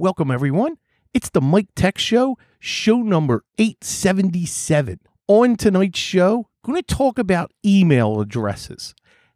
[0.00, 0.78] Welcome, everyone.
[1.12, 4.98] It's the Mike Tech Show, show number 877.
[5.28, 8.94] On tonight's show, I'm going to talk about email addresses.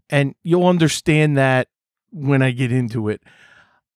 [0.08, 1.68] And you'll understand that
[2.10, 3.22] when I get into it.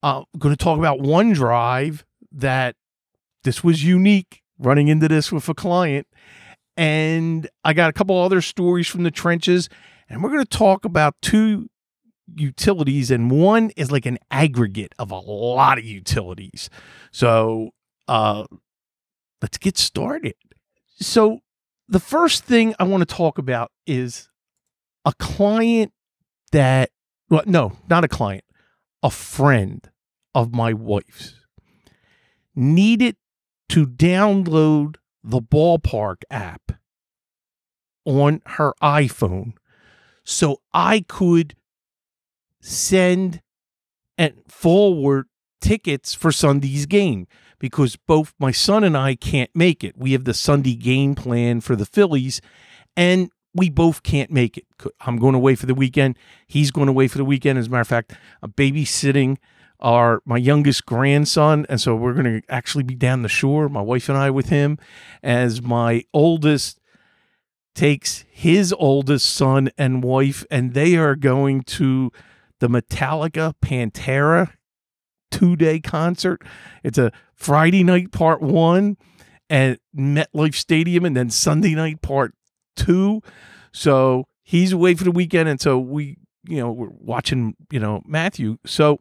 [0.03, 2.03] Uh, I'm going to talk about OneDrive
[2.33, 2.77] that
[3.45, 6.07] this was unique running into this with a client.
[6.77, 9.71] And I got a couple other stories from the trenches.
[10.07, 11.71] And we're going to talk about two
[12.37, 16.71] utilities, and one is like an aggregate of a lot of utilities.
[17.11, 17.71] So
[18.07, 18.45] uh,
[19.43, 20.35] let's get started.
[21.01, 21.41] So,
[21.91, 24.29] the first thing I want to talk about is
[25.07, 25.93] a client
[26.53, 26.91] that,
[27.31, 28.45] well, no, not a client,
[29.03, 29.89] a friend
[30.35, 31.35] of my wife's
[32.55, 33.17] needed
[33.71, 36.73] to download the ballpark app
[38.05, 39.53] on her iPhone
[40.25, 41.55] so I could
[42.61, 43.41] send
[44.17, 45.27] and forward
[45.61, 47.27] tickets for Sunday's game
[47.59, 49.97] because both my son and I can't make it.
[49.97, 52.41] We have the Sunday game plan for the Phillies
[52.97, 54.67] and we both can't make it.
[55.01, 56.19] I'm going away for the weekend.
[56.47, 57.59] He's going away for the weekend.
[57.59, 59.39] As a matter of fact, I'm babysitting
[59.81, 63.69] our my youngest grandson, and so we're going to actually be down the shore.
[63.69, 64.79] My wife and I with him,
[65.23, 66.81] as my oldest
[67.75, 72.11] takes his oldest son and wife, and they are going to
[72.61, 74.53] the Metallica Pantera
[75.31, 76.43] two day concert.
[76.83, 78.97] It's a Friday night part one
[79.51, 82.35] at MetLife Stadium, and then Sunday night part
[82.77, 83.23] two.
[83.73, 88.03] So he's away for the weekend, and so we, you know, we're watching, you know,
[88.07, 88.59] Matthew.
[88.67, 88.99] So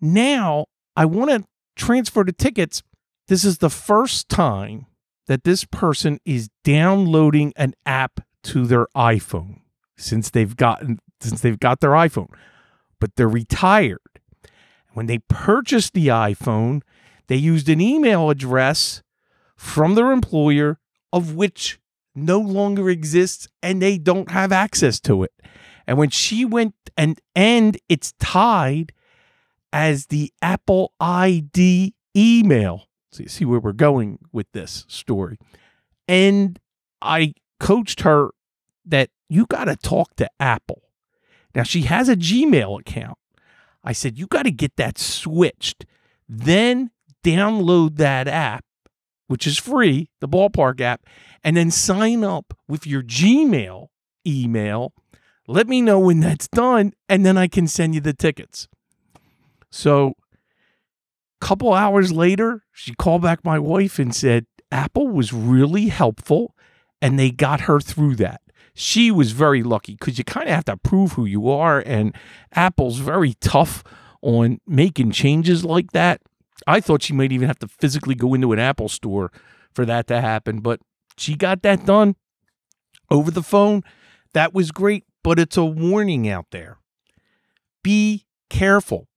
[0.00, 1.44] now I want to
[1.76, 2.82] transfer the tickets.
[3.28, 4.86] This is the first time
[5.26, 9.60] that this person is downloading an app to their iPhone
[9.96, 12.28] since they've gotten since they've got their iPhone
[13.00, 13.98] but they're retired.
[14.92, 16.82] When they purchased the iPhone,
[17.28, 19.02] they used an email address
[19.56, 20.78] from their employer
[21.12, 21.78] of which
[22.14, 25.32] no longer exists and they don't have access to it.
[25.86, 28.92] And when she went and and it's tied
[29.72, 32.86] as the Apple ID email.
[33.12, 35.38] So you see where we're going with this story.
[36.06, 36.58] And
[37.00, 38.30] I coached her
[38.84, 40.82] that you got to talk to Apple
[41.54, 43.18] now she has a Gmail account.
[43.82, 45.86] I said, you got to get that switched.
[46.28, 46.90] Then
[47.24, 48.64] download that app,
[49.26, 51.04] which is free, the ballpark app,
[51.42, 53.88] and then sign up with your Gmail
[54.26, 54.92] email.
[55.46, 58.68] Let me know when that's done, and then I can send you the tickets.
[59.70, 60.14] So,
[61.40, 66.54] a couple hours later, she called back my wife and said, Apple was really helpful,
[67.02, 68.40] and they got her through that
[68.80, 71.82] she was very lucky because you kind of have to prove who you are.
[71.84, 72.16] And
[72.52, 73.84] Apple's very tough
[74.22, 76.22] on making changes like that.
[76.66, 79.32] I thought she might even have to physically go into an Apple store
[79.74, 80.80] for that to happen, but
[81.18, 82.16] she got that done
[83.10, 83.82] over the phone.
[84.32, 86.78] That was great, but it's a warning out there.
[87.82, 89.08] Be careful.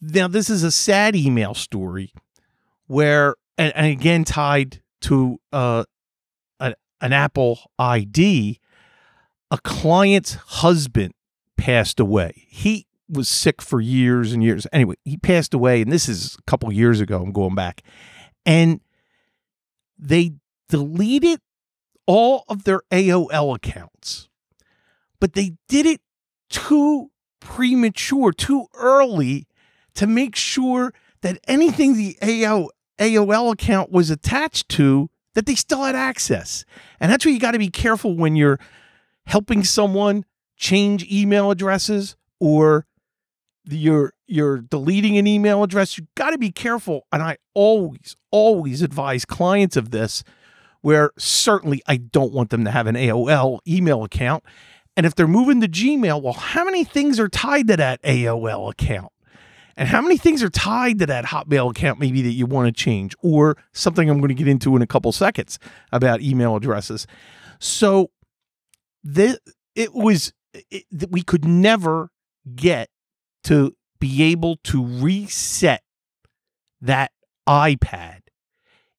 [0.00, 2.12] Now, this is a sad email story
[2.88, 5.84] where, and, and again, tied to uh,
[7.04, 8.58] an Apple ID
[9.50, 11.14] a client's husband
[11.56, 12.46] passed away.
[12.48, 14.66] He was sick for years and years.
[14.72, 17.22] Anyway, he passed away, and this is a couple years ago.
[17.22, 17.82] I'm going back.
[18.46, 18.80] And
[19.98, 20.32] they
[20.68, 21.40] deleted
[22.06, 24.28] all of their AOL accounts,
[25.20, 26.00] but they did it
[26.48, 27.10] too
[27.40, 29.46] premature, too early
[29.94, 32.68] to make sure that anything the AO,
[32.98, 36.64] AOL account was attached to, that they still had access.
[37.00, 38.58] And that's where you got to be careful when you're
[39.26, 40.24] helping someone
[40.56, 42.86] change email addresses or
[43.66, 47.06] you're you're deleting an email address you got to be careful.
[47.12, 50.22] And i always always advise clients of this
[50.82, 54.44] where certainly i don't want them to have an aol email account.
[54.96, 58.70] And if they're moving to gmail well how many things are tied to that aol
[58.70, 59.10] account?
[59.76, 62.72] And how many things are tied to that hotmail account maybe that you want to
[62.72, 65.58] change or something i'm going to get into in a couple seconds
[65.90, 67.06] about email addresses?
[67.58, 68.10] So
[69.04, 69.38] this
[69.76, 72.10] it was it, we could never
[72.56, 72.88] get
[73.44, 75.82] to be able to reset
[76.80, 77.12] that
[77.48, 78.20] iPad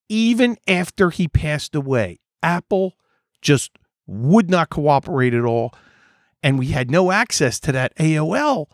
[0.08, 2.20] even after he passed away.
[2.44, 2.94] Apple
[3.42, 3.72] just
[4.06, 5.74] would not cooperate at all
[6.44, 8.68] and we had no access to that AOL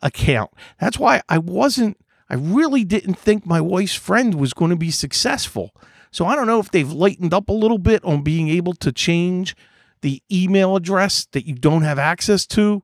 [0.00, 0.52] account.
[0.78, 1.98] That's why I wasn't
[2.28, 5.70] I really didn't think my wife's friend was going to be successful.
[6.10, 8.92] So I don't know if they've lightened up a little bit on being able to
[8.92, 9.54] change
[10.02, 12.82] the email address that you don't have access to.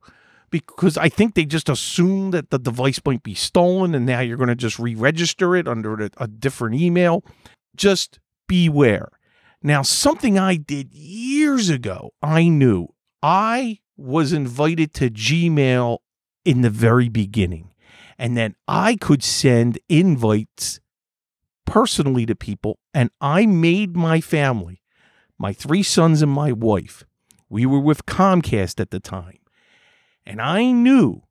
[0.51, 4.37] because I think they just assume that the device might be stolen and now you're
[4.37, 7.25] going to just re register it under a, a different email.
[7.75, 9.09] Just beware.
[9.63, 12.89] Now, something I did years ago, I knew
[13.23, 15.99] I was invited to Gmail
[16.45, 17.73] in the very beginning,
[18.19, 20.81] and then I could send invites
[21.65, 24.82] personally to people, and I made my family,
[25.43, 27.05] my three sons and my wife,
[27.51, 29.41] we were with Comcast at the time,
[30.25, 31.23] and I knew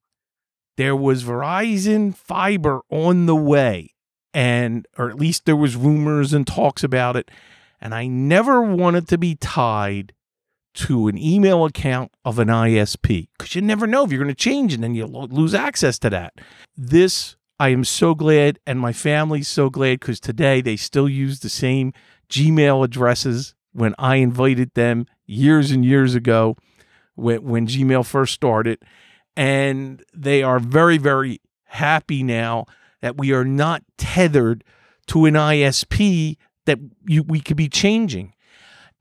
[0.76, 3.94] there was Verizon fiber on the way,
[4.34, 7.32] and or at least there was rumors and talks about it,
[7.80, 10.14] and I never wanted to be tied
[10.74, 14.36] to an email account of an ISP because you never know if you're going to
[14.36, 16.34] change and then you lose access to that.
[16.76, 21.40] This, I am so glad, and my family's so glad because today they still use
[21.40, 21.94] the same
[22.30, 26.58] Gmail addresses when I invited them years and years ago
[27.16, 28.80] when, when Gmail first started.
[29.36, 32.66] And they are very, very happy now
[33.02, 34.64] that we are not tethered
[35.08, 38.34] to an ISP that you, we could be changing.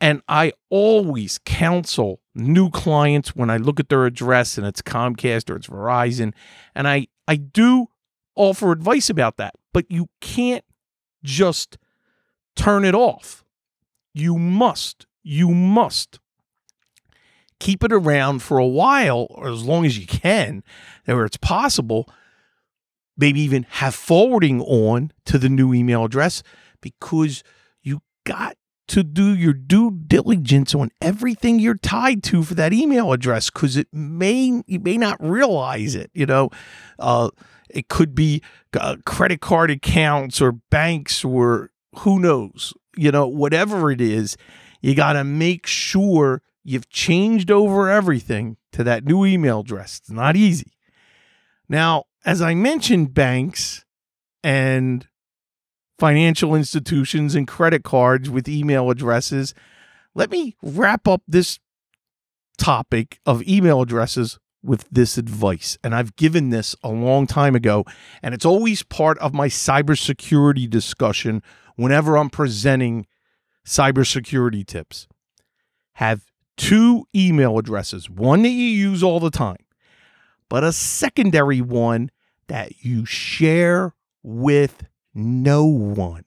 [0.00, 5.50] And I always counsel new clients when I look at their address and it's Comcast
[5.50, 6.32] or it's Verizon.
[6.74, 7.88] And I, I do
[8.34, 10.64] offer advice about that, but you can't
[11.22, 11.76] just
[12.56, 13.44] turn it off.
[14.12, 16.18] You must, you must
[17.60, 20.64] keep it around for a while or as long as you can,
[21.04, 22.08] where it's possible.
[23.16, 26.42] Maybe even have forwarding on to the new email address
[26.80, 27.44] because
[27.82, 28.56] you got
[28.88, 33.76] to do your due diligence on everything you're tied to for that email address because
[33.76, 36.50] it may you may not realize it you know
[36.98, 37.30] uh,
[37.68, 38.42] it could be
[38.74, 44.36] uh, credit card accounts or banks or who knows you know whatever it is
[44.80, 50.10] you got to make sure you've changed over everything to that new email address it's
[50.10, 50.72] not easy
[51.68, 53.84] now as i mentioned banks
[54.42, 55.06] and
[56.00, 59.54] financial institutions and credit cards with email addresses.
[60.14, 61.60] Let me wrap up this
[62.58, 65.78] topic of email addresses with this advice.
[65.82, 67.84] And I've given this a long time ago,
[68.22, 71.42] and it's always part of my cybersecurity discussion
[71.76, 73.06] whenever I'm presenting
[73.66, 75.06] cybersecurity tips.
[75.94, 76.26] Have
[76.56, 79.64] two email addresses, one that you use all the time,
[80.48, 82.10] but a secondary one
[82.48, 84.84] that you share with
[85.14, 86.24] no one.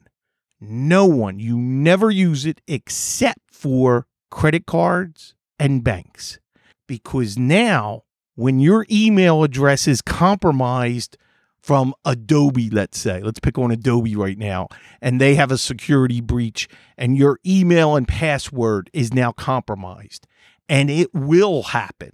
[0.60, 1.40] No one.
[1.40, 6.40] You never use it except for credit cards and banks.
[6.88, 8.04] Because now,
[8.36, 11.18] when your email address is compromised
[11.62, 14.68] from Adobe, let's say, let's pick on Adobe right now,
[15.02, 20.28] and they have a security breach, and your email and password is now compromised,
[20.68, 22.12] and it will happen.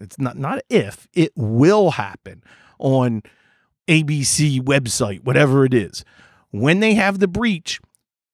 [0.00, 2.42] It's not not if it will happen
[2.78, 3.22] on
[3.88, 6.04] ABC website, whatever it is,
[6.50, 7.80] when they have the breach,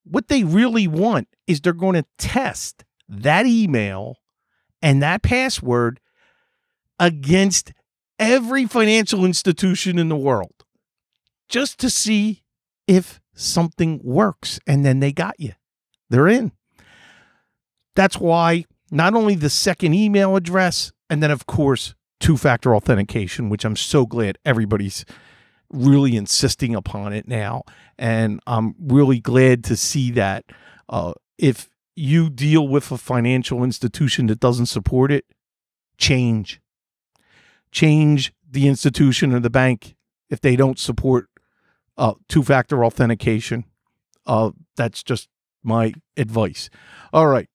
[0.04, 4.16] what they really want is they're going to test that email
[4.82, 6.00] and that password
[6.98, 7.72] against
[8.18, 10.64] every financial institution in the world
[11.48, 12.42] just to see
[12.86, 14.58] if something works.
[14.66, 15.52] And then they got you.
[16.08, 16.52] They're in.
[17.94, 23.48] That's why not only the second email address, and then, of course, two factor authentication,
[23.48, 25.04] which I'm so glad everybody's
[25.70, 27.62] really insisting upon it now.
[27.98, 30.44] And I'm really glad to see that.
[30.88, 35.24] Uh, if you deal with a financial institution that doesn't support it,
[35.98, 36.60] change.
[37.70, 39.96] Change the institution or the bank
[40.30, 41.28] if they don't support
[41.98, 43.64] uh, two factor authentication.
[44.26, 45.28] Uh, that's just
[45.62, 46.70] my advice.
[47.12, 47.48] All right.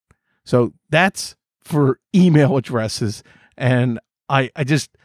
[0.44, 3.24] So that's for email addresses.
[3.58, 4.00] And
[4.30, 4.98] I, I just,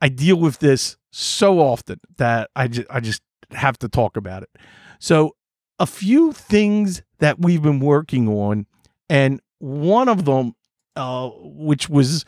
[0.00, 3.22] I deal with this so often that I just, I just
[3.52, 4.50] have to talk about it.
[4.98, 5.34] So,
[5.80, 8.66] a few things that we've been working on,
[9.08, 10.56] and one of them,
[10.96, 12.24] uh, which was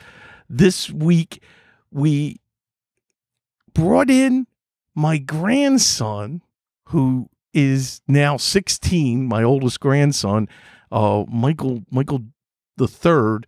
[0.49, 1.43] this week,
[1.90, 2.40] we
[3.73, 4.47] brought in
[4.94, 6.42] my grandson,
[6.87, 10.49] who is now 16, my oldest grandson,
[10.92, 12.25] uh, Michael Michael
[12.76, 13.47] the third,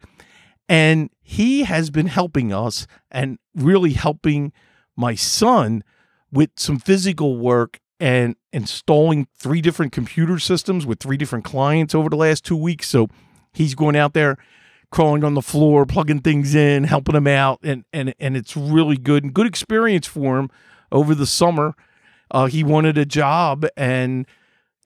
[0.69, 4.53] and he has been helping us and really helping
[4.97, 5.83] my son
[6.31, 12.11] with some physical work and installing three different computer systems with three different clients over
[12.11, 12.89] the last two weeks.
[12.89, 13.09] So
[13.53, 14.37] he's going out there
[14.93, 18.97] crawling on the floor, plugging things in, helping him out, and and and it's really
[18.97, 20.51] good and good experience for him
[20.93, 21.75] over the summer.
[22.31, 24.27] Uh, he wanted a job, and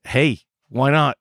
[0.05, 1.19] hey, why not?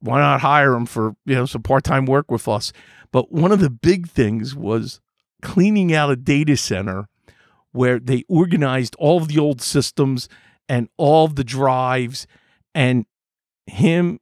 [0.00, 2.72] Why not hire him for you know some part time work with us?
[3.12, 5.00] But one of the big things was
[5.42, 7.06] cleaning out a data center
[7.72, 10.28] where they organized all of the old systems
[10.68, 12.26] and all of the drives
[12.74, 13.04] and
[13.66, 14.20] him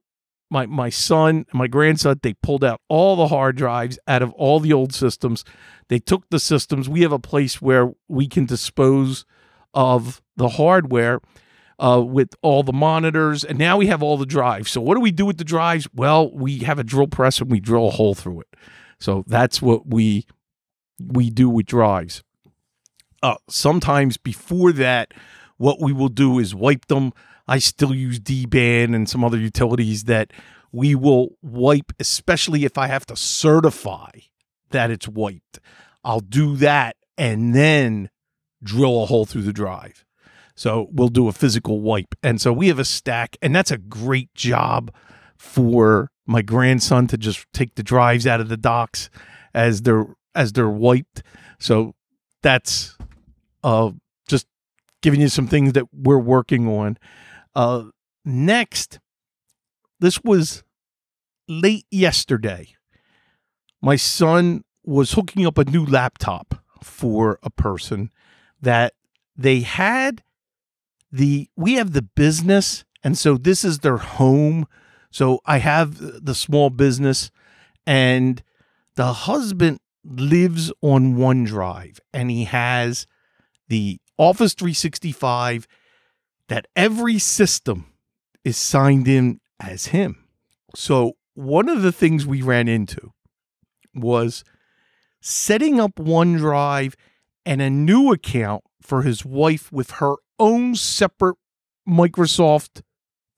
[0.51, 4.61] my my son my grandson they pulled out all the hard drives out of all
[4.61, 5.45] the old systems.
[5.89, 6.89] They took the systems.
[6.89, 9.25] We have a place where we can dispose
[9.75, 11.21] of the hardware
[11.79, 14.71] uh, with all the monitors and now we have all the drives.
[14.71, 15.87] So what do we do with the drives?
[15.95, 18.49] Well we have a drill press and we drill a hole through it.
[18.99, 20.27] So that's what we
[21.01, 22.23] we do with drives.
[23.23, 25.13] Uh, sometimes before that
[25.59, 27.13] what we will do is wipe them
[27.49, 30.33] I still use DBAN and some other utilities that
[30.71, 34.11] we will wipe, especially if I have to certify
[34.71, 35.59] that it's wiped.
[36.05, 38.11] I'll do that and then
[38.63, 40.05] drill a hole through the drive.
[40.55, 42.15] So we'll do a physical wipe.
[42.23, 44.93] And so we have a stack, and that's a great job
[45.37, 49.09] for my grandson to just take the drives out of the docks
[49.55, 51.23] as they're as they're wiped.
[51.59, 51.95] So
[52.43, 52.97] that's
[53.63, 53.93] uh
[54.29, 54.47] just
[55.01, 56.99] giving you some things that we're working on.
[57.59, 57.87] Uh,
[58.25, 59.01] next,
[59.99, 60.63] this was
[61.49, 62.69] late yesterday.
[63.83, 68.13] My son was hooking up a new laptop for a person
[68.63, 68.95] that
[69.37, 70.23] they had
[71.11, 74.67] the we have the business and so this is their home
[75.11, 77.31] so i have the small business
[77.87, 78.43] and
[78.97, 83.07] the husband lives on onedrive and he has
[83.69, 85.67] the office 365
[86.49, 87.93] that every system
[88.45, 90.25] is signed in as him.
[90.75, 93.13] So, one of the things we ran into
[93.95, 94.45] was
[95.21, 96.95] setting up OneDrive
[97.47, 101.37] and a new account for his wife with her own separate
[101.89, 102.83] Microsoft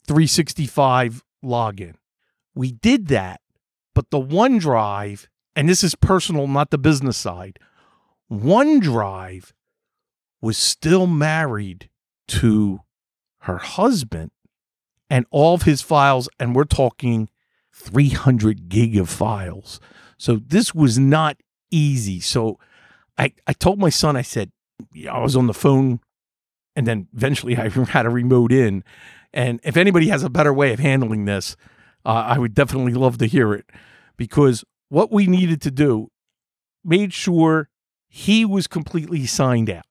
[0.07, 1.95] 365 login.
[2.55, 3.41] We did that,
[3.95, 7.59] but the OneDrive, and this is personal, not the business side,
[8.31, 9.53] OneDrive
[10.41, 11.89] was still married
[12.29, 12.81] to
[13.41, 14.31] her husband
[15.09, 17.29] and all of his files, and we're talking
[17.73, 19.81] 300 gig of files.
[20.19, 21.39] So this was not
[21.71, 22.21] easy.
[22.21, 22.59] So
[23.19, 24.53] I, I told my son, I said,
[25.11, 26.01] I was on the phone
[26.77, 28.85] and then eventually I had a remote in.
[29.33, 31.57] And if anybody has a better way of handling this,
[32.05, 33.67] uh, I would definitely love to hear it
[34.17, 36.09] because what we needed to do
[36.85, 37.69] made sure
[38.09, 39.85] he was completely signed out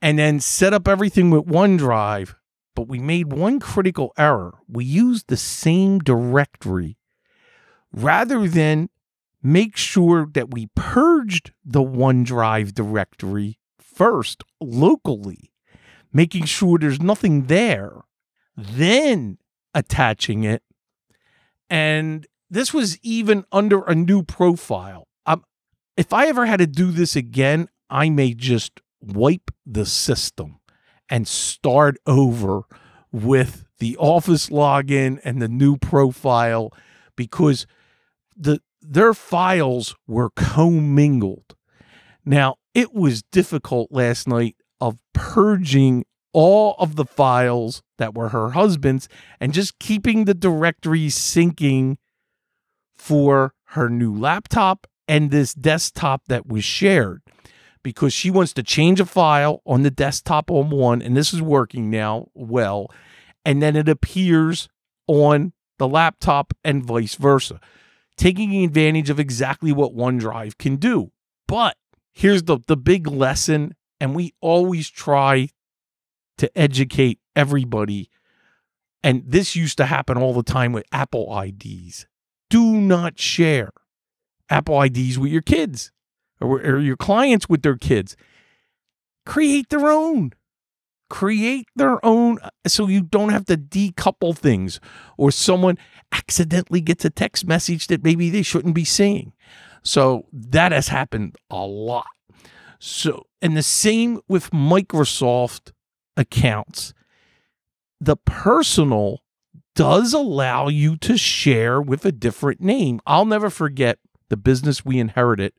[0.00, 2.34] and then set up everything with OneDrive.
[2.74, 4.54] But we made one critical error.
[4.68, 6.96] We used the same directory
[7.92, 8.90] rather than
[9.42, 15.52] make sure that we purged the OneDrive directory first locally,
[16.12, 18.02] making sure there's nothing there,
[18.56, 19.38] then
[19.74, 20.62] attaching it.
[21.68, 25.08] And this was even under a new profile.
[25.26, 25.44] Um,
[25.96, 30.60] if I ever had to do this again, I may just wipe the system
[31.08, 32.62] and start over
[33.12, 36.72] with the office login and the new profile
[37.16, 37.66] because
[38.36, 41.56] the their files were commingled.
[42.24, 48.50] Now, it was difficult last night of purging all of the files that were her
[48.50, 49.08] husband's
[49.40, 51.96] and just keeping the directories syncing
[52.94, 57.22] for her new laptop and this desktop that was shared
[57.88, 61.40] because she wants to change a file on the desktop on one, and this is
[61.40, 62.92] working now well,
[63.46, 64.68] and then it appears
[65.06, 67.58] on the laptop and vice versa,
[68.14, 71.12] taking advantage of exactly what OneDrive can do.
[71.46, 71.78] But
[72.12, 75.48] here's the, the big lesson, and we always try
[76.36, 78.10] to educate everybody.
[79.02, 82.06] And this used to happen all the time with Apple IDs.
[82.50, 83.70] Do not share
[84.50, 85.90] Apple IDs with your kids
[86.40, 88.16] or, or your clients with their kids.
[89.26, 90.32] Create their own.
[91.10, 94.78] Create their own uh, so you don't have to decouple things
[95.16, 95.78] or someone
[96.12, 99.32] accidentally gets a text message that maybe they shouldn't be seeing.
[99.82, 102.06] So that has happened a lot.
[102.78, 105.72] So, and the same with Microsoft
[106.16, 106.92] accounts.
[108.00, 109.22] The personal
[109.74, 113.00] does allow you to share with a different name.
[113.06, 115.52] I'll never forget the business we inherited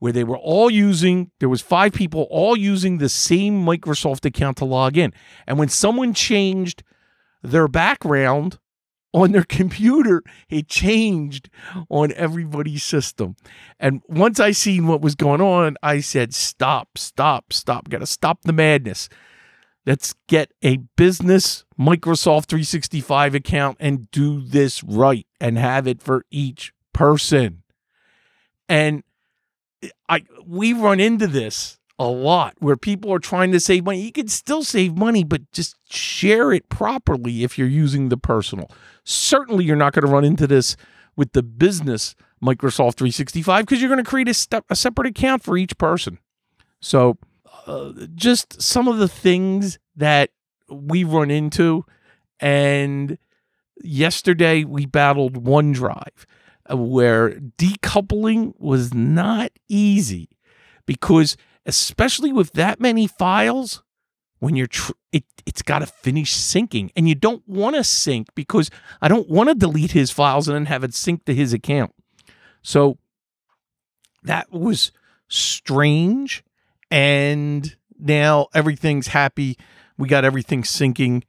[0.00, 4.56] where they were all using there was five people all using the same Microsoft account
[4.56, 5.12] to log in.
[5.46, 6.82] And when someone changed
[7.42, 8.58] their background
[9.12, 11.48] on their computer, it changed
[11.88, 13.36] on everybody's system.
[13.78, 17.88] And once I seen what was going on, I said, "Stop, stop, stop.
[17.88, 19.08] Got to stop the madness."
[19.86, 26.24] Let's get a business Microsoft 365 account and do this right and have it for
[26.30, 27.62] each person.
[28.68, 29.02] And
[30.08, 34.00] I we run into this a lot where people are trying to save money.
[34.00, 38.70] You can still save money, but just share it properly if you're using the personal.
[39.04, 40.76] Certainly, you're not going to run into this
[41.16, 45.42] with the business Microsoft 365 because you're going to create a, step, a separate account
[45.42, 46.18] for each person.
[46.80, 47.18] So,
[47.66, 50.30] uh, just some of the things that
[50.70, 51.84] we run into.
[52.38, 53.18] And
[53.82, 56.24] yesterday we battled OneDrive,
[56.76, 60.28] where decoupling was not easy
[60.86, 61.36] because,
[61.66, 63.82] especially with that many files,
[64.40, 68.28] when you're tr- it it's got to finish syncing and you don't want to sync
[68.34, 71.52] because I don't want to delete his files and then have it sync to his
[71.52, 71.92] account.
[72.62, 72.98] So
[74.22, 74.92] that was
[75.28, 76.42] strange
[76.90, 79.56] and now everything's happy.
[79.98, 81.22] We got everything syncing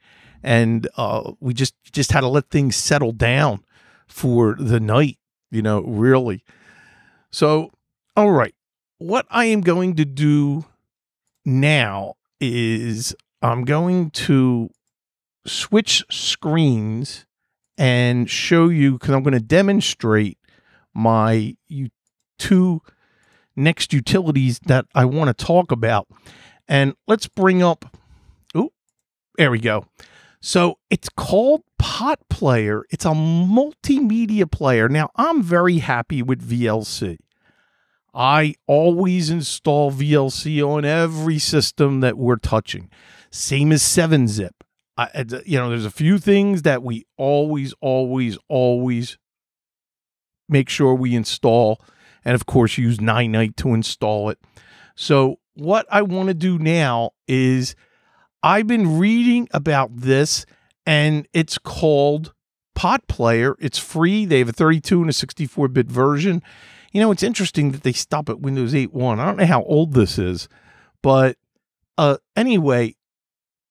[0.44, 3.64] and uh, we just just had to let things settle down
[4.08, 5.18] for the night,
[5.52, 6.44] you know, really.
[7.32, 7.72] So,
[8.16, 8.56] all right.
[8.98, 10.66] What I am going to do
[11.46, 14.70] now is I'm going to
[15.46, 17.26] switch screens
[17.78, 20.38] and show you because I'm going to demonstrate
[20.94, 21.56] my
[22.38, 22.82] two
[23.56, 26.08] next utilities that I want to talk about.
[26.68, 27.98] And let's bring up
[28.54, 28.72] oh,
[29.38, 29.86] there we go.
[30.42, 32.84] So it's called Pot Player.
[32.90, 34.90] It's a multimedia player.
[34.90, 37.18] Now I'm very happy with VLC.
[38.14, 42.90] I always install VLC on every system that we're touching.
[43.32, 44.56] Same as 7-Zip.
[44.98, 49.18] I, you know, there's a few things that we always, always, always
[50.50, 51.82] make sure we install.
[52.26, 54.40] And of course, use Ninite to install it.
[54.96, 57.76] So, what I want to do now is
[58.44, 60.46] I've been reading about this,
[60.86, 62.34] and it's called
[62.76, 63.56] PotPlayer.
[63.60, 64.26] It's free.
[64.26, 66.42] They have a 32 and a 64 bit version
[66.92, 69.20] you know, it's interesting that they stop at Windows 8.1.
[69.20, 70.50] I don't know how old this is,
[71.02, 71.38] but
[71.98, 72.96] uh, anyway,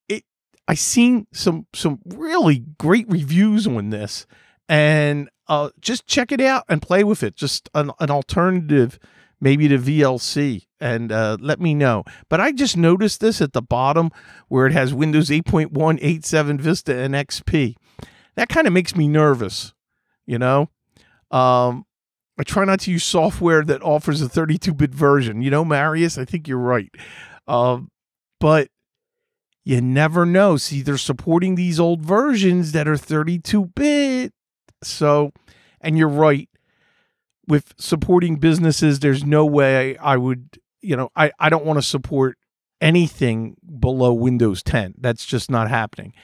[0.08, 0.24] it
[0.66, 4.26] I seen some some really great reviews on this,
[4.68, 7.37] and uh, just check it out and play with it.
[7.37, 8.98] Just an, an alternative,
[9.40, 12.05] maybe to VLC, and uh, let me know.
[12.29, 14.11] But I just noticed this at the bottom
[14.48, 17.76] where it has Windows 8.1, 8.7 Vista, and XP.
[18.37, 19.74] That kind of makes me nervous,
[20.26, 20.68] you know.
[21.31, 21.85] Um,
[22.38, 25.42] I try not to use software that offers a 32 bit version.
[25.42, 26.90] You know, Marius, I think you're right.
[27.46, 27.90] Um,
[28.38, 28.68] but
[29.64, 30.57] you never know.
[30.57, 34.33] See, they're supporting these old versions that are 32 bit.
[34.83, 35.33] So,
[35.81, 36.48] and you're right.
[37.50, 41.82] With supporting businesses, there's no way I would, you know, I, I don't want to
[41.82, 42.38] support
[42.80, 44.94] anything below Windows 10.
[44.98, 46.14] That's just not happening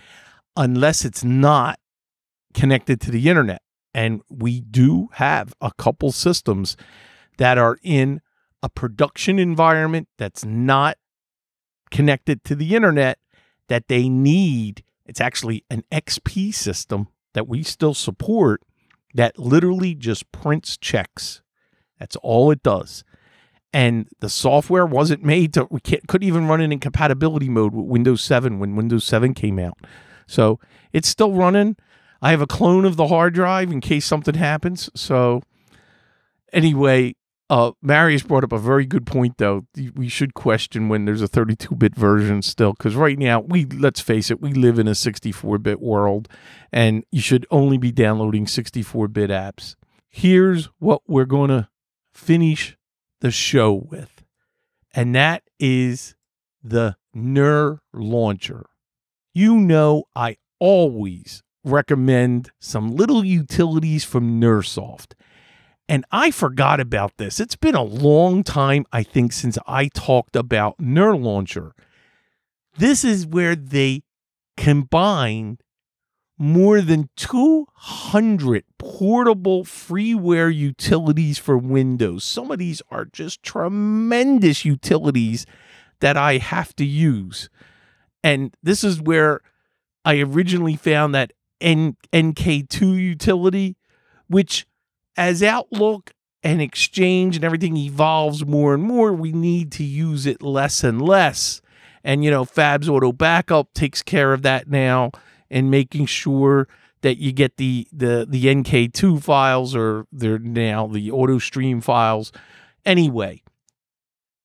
[0.57, 1.79] unless it's not
[2.55, 3.61] connected to the internet.
[3.93, 6.77] And we do have a couple systems
[7.39, 8.21] that are in
[8.63, 10.97] a production environment that's not
[11.91, 13.19] connected to the internet
[13.69, 14.83] that they need.
[15.05, 18.63] It's actually an XP system that we still support
[19.17, 21.43] that literally just prints checks.
[21.99, 23.03] That's all it does.
[23.73, 27.87] And the software wasn't made to, we couldn't even run it in compatibility mode with
[27.87, 29.79] Windows 7 when Windows 7 came out.
[30.27, 30.61] So
[30.93, 31.77] it's still running.
[32.23, 34.91] I have a clone of the hard drive in case something happens.
[34.95, 35.43] So
[36.53, 37.17] anyway,
[37.49, 39.67] uh, Marius brought up a very good point, though.
[39.95, 44.31] We should question when there's a 32-bit version still, because right now we let's face
[44.31, 46.29] it, we live in a 64-bit world,
[46.73, 49.77] and you should only be downloading 64-bit apps.
[50.09, 51.69] Here's what we're going to
[52.13, 52.77] finish
[53.21, 54.25] the show with,
[54.93, 56.17] and that is
[56.65, 58.67] the NER launcher.
[59.33, 65.13] You know, I always recommend some little utilities from NirSoft.
[65.89, 67.39] And I forgot about this.
[67.39, 71.73] It's been a long time, I think, since I talked about NirLauncher.
[72.77, 74.03] This is where they
[74.57, 75.59] combine
[76.39, 82.25] more than 200 portable freeware utilities for Windows.
[82.25, 85.47] Some of these are just tremendous utilities
[86.01, 87.49] that I have to use.
[88.23, 89.41] And this is where
[90.05, 93.77] I originally found that N- NK2 utility,
[94.29, 94.67] which
[95.17, 100.43] as Outlook and Exchange and everything evolves more and more, we need to use it
[100.43, 101.61] less and less.
[102.05, 105.11] And, you know, Fabs Auto Backup takes care of that now
[105.51, 106.69] and making sure
[107.03, 112.33] that you get the, the, the NK2 files or they're now the Auto Stream files.
[112.85, 113.43] Anyway,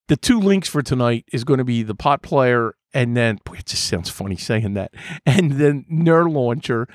[0.08, 3.66] the two links for tonight is going to be the PotPlayer and then boy, it
[3.66, 4.92] just sounds funny saying that,
[5.26, 6.88] and then NirLauncher,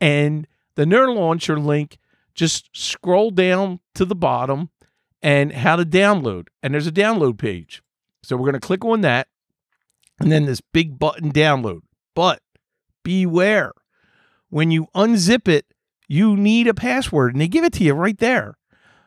[0.00, 1.98] and the NirLauncher link.
[2.34, 4.70] Just scroll down to the bottom
[5.22, 7.82] and how to download, and there's a download page.
[8.22, 9.28] So we're going to click on that
[10.20, 11.80] and then this big button download.
[12.14, 12.40] But
[13.02, 13.72] beware
[14.48, 15.66] when you unzip it,
[16.08, 18.56] you need a password and they give it to you right there.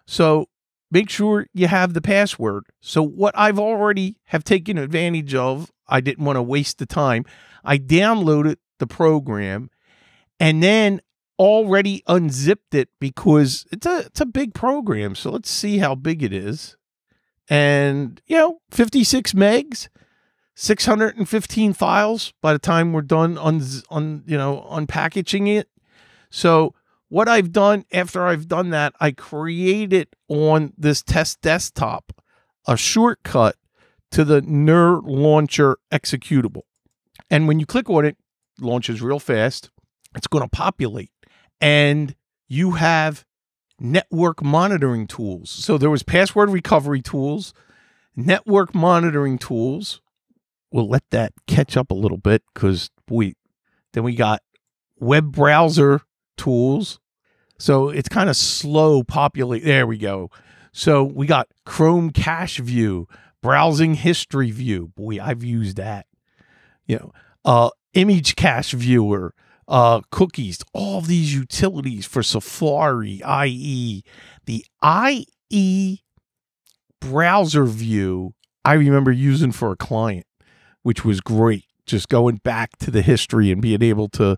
[0.06, 0.48] So
[0.92, 2.66] make sure you have the password.
[2.82, 7.26] So what I've already have taken advantage of, I didn't want to waste the time.
[7.64, 9.70] I downloaded the program
[10.40, 11.02] and then
[11.40, 15.16] already unzipped it because it's a it's a big program.
[15.16, 16.78] So let's see how big it is.
[17.50, 19.88] And you know, 56 megs,
[20.56, 25.70] 615 files by the time we're done on on you know unpackaging it.
[26.30, 26.74] So
[27.10, 32.12] what I've done after I've done that, I created on this test desktop
[32.68, 33.56] a shortcut
[34.12, 36.64] to the NirLauncher executable.
[37.30, 38.18] And when you click on it,
[38.58, 39.70] it launches real fast.
[40.16, 41.12] It's going to populate
[41.60, 42.16] and
[42.48, 43.26] you have
[43.80, 45.50] network monitoring tools.
[45.50, 47.54] So there was password recovery tools,
[48.16, 50.02] network monitoring tools.
[50.72, 53.36] We'll let that catch up a little bit because we
[53.94, 54.42] then we got
[55.00, 56.02] web browser
[56.36, 57.00] tools.
[57.60, 59.64] So it's kind of slow populate.
[59.64, 60.30] There we go.
[60.72, 63.08] So we got Chrome Cache View,
[63.42, 64.92] browsing history view.
[64.96, 66.06] Boy, I've used that.
[66.86, 69.34] You know, uh, image cache viewer,
[69.68, 74.04] uh, cookies, all these utilities for Safari, IE,
[74.46, 76.02] the IE
[77.02, 78.34] browser view.
[78.64, 80.26] I remember using for a client,
[80.84, 81.66] which was great.
[81.86, 84.38] Just going back to the history and being able to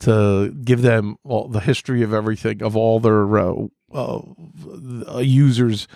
[0.00, 3.54] to give them all the history of everything of all their uh,
[3.92, 5.86] uh, users'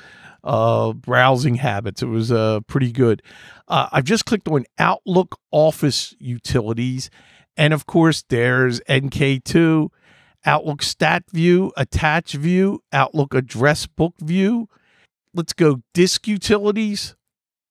[0.44, 2.02] uh, browsing habits.
[2.02, 3.22] It was uh, pretty good.
[3.66, 7.08] Uh, I've just clicked on Outlook Office Utilities,
[7.56, 9.88] and of course, there's NK2,
[10.44, 14.68] Outlook Stat View, Attach View, Outlook Address Book View.
[15.32, 17.14] Let's go Disk Utilities.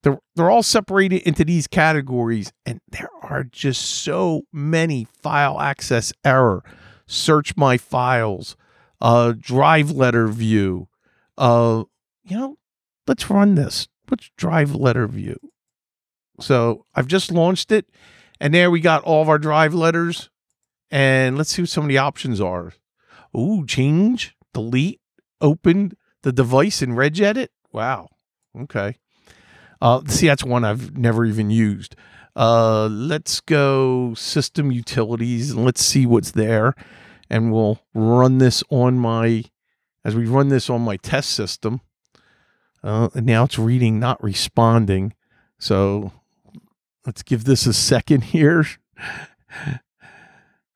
[0.04, 6.12] They're, they're all separated into these categories, and there are just so many file access
[6.26, 6.62] error.
[7.08, 8.58] Search my files,
[9.00, 10.90] uh, drive letter view.
[11.38, 11.84] Uh,
[12.24, 12.58] you know,
[13.08, 13.88] let's run this.
[14.10, 15.38] Let's drive letter view.
[16.40, 17.88] So I've just launched it,
[18.40, 20.30] and there we got all of our drive letters.
[20.92, 22.74] And let's see what some of the options are.
[23.36, 25.02] Ooh, change, delete,
[25.42, 27.48] open the device in regedit.
[27.72, 28.10] Wow.
[28.58, 28.98] Okay.
[29.82, 31.96] Uh, see, that's one I've never even used.
[32.36, 36.74] Uh, let's go system utilities and let's see what's there.
[37.30, 39.46] And we'll run this on my,
[40.06, 41.82] as we run this on my test system.
[42.84, 45.14] Uh, and now it's reading, not responding.
[45.58, 46.12] So
[47.06, 48.66] let's give this a second here.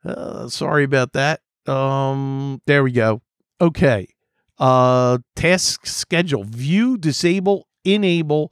[0.05, 1.41] Uh, sorry about that.
[1.65, 3.21] Um, there we go.
[3.59, 4.07] Okay.
[4.57, 8.51] Uh, task schedule, view, disable, enable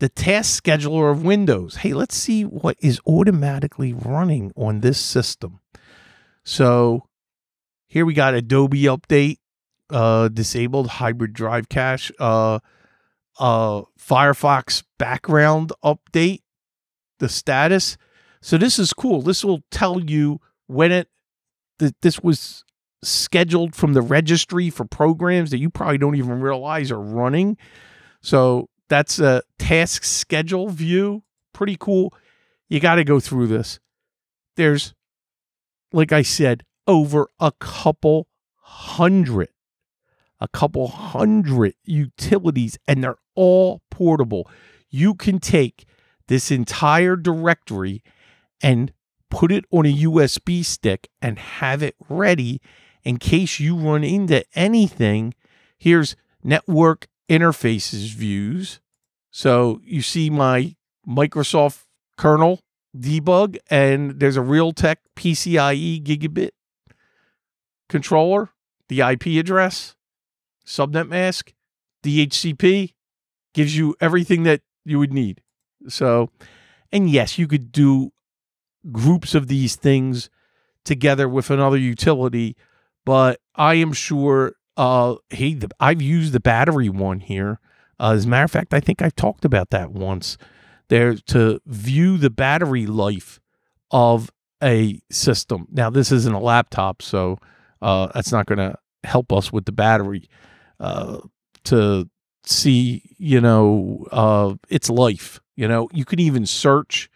[0.00, 1.76] the task scheduler of Windows.
[1.76, 5.60] Hey, let's see what is automatically running on this system.
[6.42, 7.06] So
[7.86, 9.38] here we got Adobe update,
[9.90, 12.60] uh, disabled hybrid drive cache, uh,
[13.38, 16.40] uh, Firefox background update,
[17.20, 17.96] the status.
[18.42, 19.22] So this is cool.
[19.22, 21.08] This will tell you when it
[21.78, 22.64] that this was
[23.02, 27.56] scheduled from the registry for programs that you probably don't even realize are running.
[28.20, 31.22] So that's a task schedule view.
[31.54, 32.12] Pretty cool.
[32.68, 33.80] You got to go through this.
[34.56, 34.94] There's,
[35.92, 39.48] like I said, over a couple hundred,
[40.38, 44.48] a couple hundred utilities, and they're all portable.
[44.90, 45.86] You can take
[46.30, 48.04] this entire directory
[48.62, 48.92] and
[49.30, 52.60] put it on a USB stick and have it ready
[53.02, 55.34] in case you run into anything.
[55.76, 56.14] Here's
[56.44, 58.78] network interfaces views.
[59.32, 62.60] So you see my Microsoft kernel
[62.96, 66.50] debug, and there's a Realtek PCIe gigabit
[67.88, 68.50] controller,
[68.88, 69.96] the IP address,
[70.64, 71.54] subnet mask,
[72.04, 72.94] DHCP
[73.52, 75.42] gives you everything that you would need.
[75.88, 76.30] So,
[76.92, 78.12] and yes, you could do
[78.90, 80.30] groups of these things
[80.84, 82.56] together with another utility,
[83.04, 87.60] but I am sure uh, hey, the, I've used the battery one here.
[87.98, 90.38] Uh, as a matter of fact, I think I've talked about that once.
[90.88, 93.40] There to view the battery life
[93.90, 94.30] of
[94.62, 95.66] a system.
[95.70, 97.38] Now, this isn't a laptop, so
[97.82, 100.30] uh, that's not going to help us with the battery
[100.80, 101.18] uh,
[101.64, 102.08] to
[102.44, 105.40] see, you know, uh, its life.
[105.56, 107.10] You know, you can even search.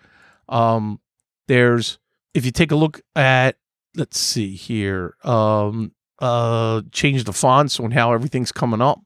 [0.49, 1.01] Um,
[1.49, 1.99] there's
[2.35, 3.57] if you take a look at,
[3.95, 9.01] let's see here, um, uh, change the fonts on how everything's coming up.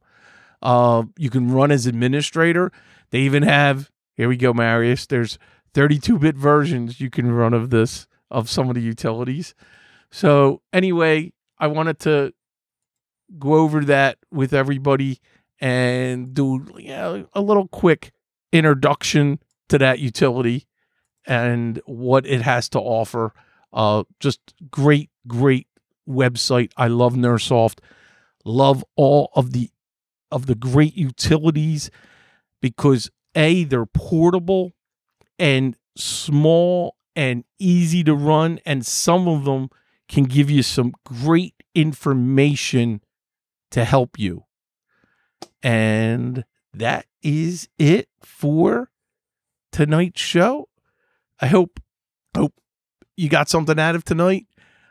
[0.63, 2.73] Uh, you can run as administrator.
[3.11, 5.07] They even have Here we go, Marius.
[5.07, 5.39] There's
[5.75, 9.55] 32 bit versions you can run of this, of some of the utilities.
[10.11, 12.33] So, anyway, I wanted to
[13.39, 15.21] go over that with everybody
[15.61, 18.13] and do you know, a little quick
[18.53, 20.67] introduction to that utility
[21.27, 23.33] and what it has to offer.
[23.73, 24.41] Uh, just
[24.71, 25.67] great, great
[26.09, 26.73] website.
[26.77, 27.81] I love NirSoft.
[28.45, 29.71] Love all of the
[30.31, 31.91] of the great utilities
[32.61, 34.73] because a they're portable
[35.39, 39.71] and small and easy to run and some of them
[40.09, 43.03] can give you some great information
[43.71, 44.45] to help you.
[45.63, 48.91] And that is it for
[49.73, 50.69] tonight's show.
[51.41, 51.81] I hope
[52.37, 52.55] hope
[53.17, 54.47] you got something out of tonight.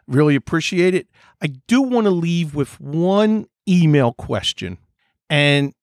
[0.07, 1.07] Really appreciate it.
[1.41, 4.77] I do want to leave with one email question.
[5.29, 5.73] And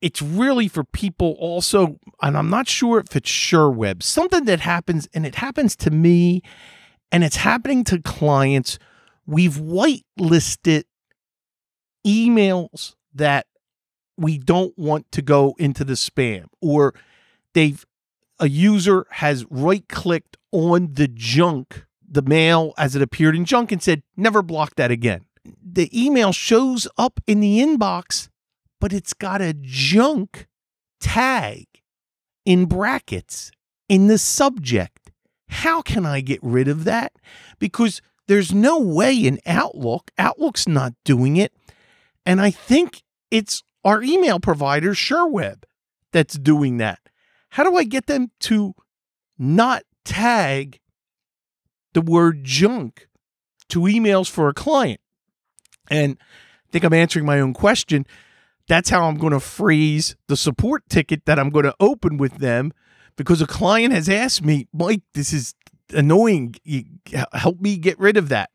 [0.00, 5.08] it's really for people also, and I'm not sure if it's SureWeb, something that happens,
[5.14, 6.42] and it happens to me,
[7.12, 8.78] and it's happening to clients.
[9.26, 10.84] We've whitelisted
[12.04, 13.46] emails that
[14.22, 16.94] we don't want to go into the spam, or
[17.54, 17.84] they've
[18.38, 23.70] a user has right clicked on the junk, the mail as it appeared in junk,
[23.70, 25.24] and said, never block that again.
[25.62, 28.28] The email shows up in the inbox,
[28.80, 30.48] but it's got a junk
[31.00, 31.66] tag
[32.44, 33.52] in brackets
[33.88, 35.12] in the subject.
[35.48, 37.12] How can I get rid of that?
[37.58, 41.52] Because there's no way in Outlook, Outlook's not doing it.
[42.24, 45.64] And I think it's our email provider, SureWeb,
[46.12, 46.98] that's doing that.
[47.50, 48.74] How do I get them to
[49.38, 50.80] not tag
[51.92, 53.08] the word junk
[53.68, 55.00] to emails for a client?
[55.90, 58.06] And I think I'm answering my own question.
[58.68, 62.38] That's how I'm going to phrase the support ticket that I'm going to open with
[62.38, 62.72] them
[63.16, 65.54] because a client has asked me, Mike, this is
[65.92, 66.54] annoying.
[67.32, 68.50] Help me get rid of that.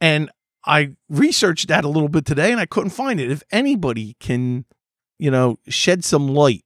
[0.00, 0.30] And
[0.66, 3.30] I researched that a little bit today and I couldn't find it.
[3.30, 4.64] If anybody can,
[5.18, 6.64] you know, shed some light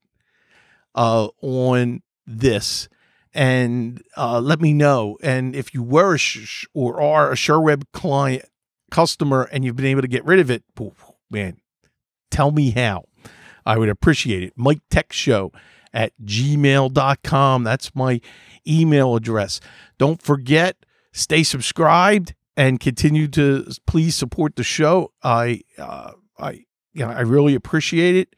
[0.94, 2.88] uh, on this
[3.34, 5.18] and uh, let me know.
[5.22, 8.46] And if you were sh- or are a SureWeb client
[8.90, 10.64] customer and you've been able to get rid of it,
[11.30, 11.58] man,
[12.30, 13.04] tell me how.
[13.66, 14.54] I would appreciate it.
[14.56, 15.52] Mike Tech Show
[15.92, 17.64] at gmail.com.
[17.64, 18.20] That's my
[18.66, 19.60] email address.
[19.98, 20.76] Don't forget,
[21.12, 25.12] stay subscribed and continue to please support the show.
[25.22, 28.36] I, uh, I, you know, I really appreciate it.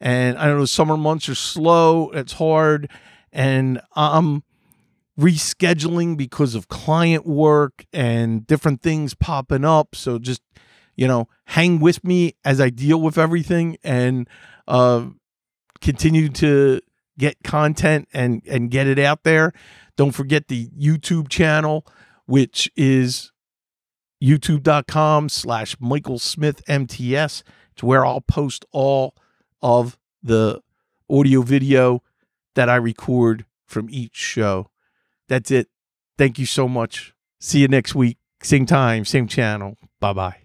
[0.00, 2.90] And I know summer months are slow, it's hard,
[3.32, 4.42] and I'm
[5.18, 9.94] rescheduling because of client work and different things popping up.
[9.94, 10.42] So just,
[10.96, 14.28] you know, hang with me as I deal with everything and
[14.66, 15.06] uh,
[15.80, 16.80] continue to
[17.16, 19.52] get content and and get it out there.
[19.96, 21.86] Don't forget the YouTube channel,
[22.26, 23.30] which is
[24.24, 27.44] youtube.com slash Michael Smith MTS.
[27.72, 29.14] It's where I'll post all
[29.62, 30.60] of the
[31.10, 32.02] audio video
[32.54, 34.70] that I record from each show.
[35.28, 35.68] That's it.
[36.16, 37.14] Thank you so much.
[37.40, 38.18] See you next week.
[38.42, 39.76] Same time, same channel.
[40.00, 40.43] Bye bye.